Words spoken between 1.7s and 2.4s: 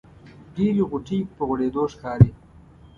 ښکاري.